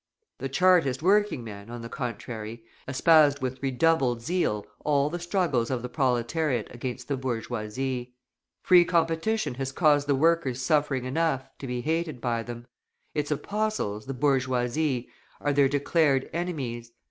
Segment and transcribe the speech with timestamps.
[0.39, 5.83] The Chartist working men, on the contrary, espoused with redoubled zeal all the struggles of
[5.83, 8.15] the proletariat against the bourgeoisie.
[8.63, 12.65] Free competition has caused the workers suffering enough to be hated by them;
[13.13, 15.07] its apostles, the bourgeoisie,
[15.39, 16.89] are their declared enemies.